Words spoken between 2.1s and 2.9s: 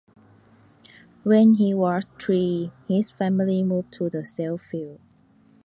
three,